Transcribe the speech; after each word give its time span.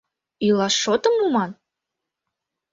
Илаш 0.47 0.73
шотым 0.83 1.13
муман? 1.19 1.51